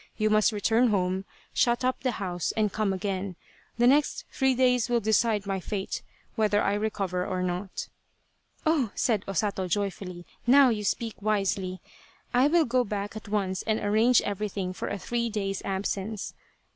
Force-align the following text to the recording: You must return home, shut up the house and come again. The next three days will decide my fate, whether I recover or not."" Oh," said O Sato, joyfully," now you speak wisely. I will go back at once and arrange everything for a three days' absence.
You 0.17 0.31
must 0.31 0.51
return 0.51 0.87
home, 0.87 1.25
shut 1.53 1.83
up 1.85 1.99
the 1.99 2.13
house 2.13 2.51
and 2.57 2.73
come 2.73 2.91
again. 2.91 3.35
The 3.77 3.85
next 3.85 4.25
three 4.31 4.55
days 4.55 4.89
will 4.89 4.99
decide 4.99 5.45
my 5.45 5.59
fate, 5.59 6.01
whether 6.35 6.59
I 6.59 6.73
recover 6.73 7.23
or 7.23 7.43
not."" 7.43 7.87
Oh," 8.65 8.89
said 8.95 9.23
O 9.27 9.33
Sato, 9.33 9.67
joyfully," 9.67 10.25
now 10.57 10.69
you 10.69 10.83
speak 10.83 11.21
wisely. 11.21 11.81
I 12.33 12.47
will 12.47 12.65
go 12.65 12.83
back 12.83 13.15
at 13.15 13.27
once 13.27 13.61
and 13.67 13.79
arrange 13.79 14.23
everything 14.23 14.73
for 14.73 14.87
a 14.87 14.97
three 14.97 15.29
days' 15.29 15.61
absence. 15.63 16.33